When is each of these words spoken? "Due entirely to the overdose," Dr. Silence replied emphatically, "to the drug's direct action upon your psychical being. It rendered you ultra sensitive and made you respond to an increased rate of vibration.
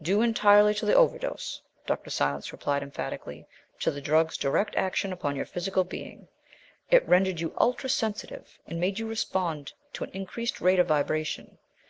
"Due 0.00 0.22
entirely 0.22 0.72
to 0.72 0.86
the 0.86 0.94
overdose," 0.94 1.60
Dr. 1.84 2.08
Silence 2.08 2.50
replied 2.50 2.82
emphatically, 2.82 3.46
"to 3.80 3.90
the 3.90 4.00
drug's 4.00 4.38
direct 4.38 4.74
action 4.74 5.12
upon 5.12 5.36
your 5.36 5.44
psychical 5.44 5.84
being. 5.84 6.28
It 6.90 7.06
rendered 7.06 7.40
you 7.40 7.54
ultra 7.58 7.90
sensitive 7.90 8.58
and 8.66 8.80
made 8.80 8.98
you 8.98 9.06
respond 9.06 9.74
to 9.92 10.04
an 10.04 10.10
increased 10.14 10.62
rate 10.62 10.78
of 10.78 10.86
vibration. 10.86 11.58